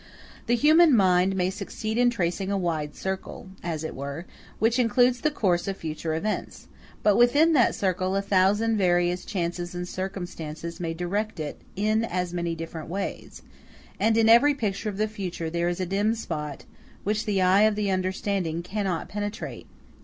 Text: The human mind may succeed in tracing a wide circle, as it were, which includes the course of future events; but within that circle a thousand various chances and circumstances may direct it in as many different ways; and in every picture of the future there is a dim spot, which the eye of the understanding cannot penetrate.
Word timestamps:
The 0.47 0.55
human 0.55 0.95
mind 0.95 1.35
may 1.35 1.51
succeed 1.51 1.95
in 1.95 2.09
tracing 2.09 2.49
a 2.51 2.57
wide 2.57 2.95
circle, 2.95 3.49
as 3.61 3.83
it 3.83 3.93
were, 3.93 4.25
which 4.57 4.79
includes 4.79 5.21
the 5.21 5.29
course 5.29 5.67
of 5.67 5.77
future 5.77 6.15
events; 6.15 6.67
but 7.03 7.17
within 7.17 7.53
that 7.53 7.75
circle 7.75 8.15
a 8.15 8.21
thousand 8.23 8.77
various 8.77 9.23
chances 9.23 9.75
and 9.75 9.87
circumstances 9.87 10.79
may 10.79 10.95
direct 10.95 11.39
it 11.39 11.61
in 11.75 12.03
as 12.03 12.33
many 12.33 12.55
different 12.55 12.89
ways; 12.89 13.43
and 13.99 14.17
in 14.17 14.27
every 14.27 14.55
picture 14.55 14.89
of 14.89 14.97
the 14.97 15.07
future 15.07 15.51
there 15.51 15.69
is 15.69 15.79
a 15.79 15.85
dim 15.85 16.15
spot, 16.15 16.65
which 17.03 17.25
the 17.25 17.39
eye 17.39 17.61
of 17.61 17.75
the 17.75 17.91
understanding 17.91 18.63
cannot 18.63 19.07
penetrate. 19.07 19.67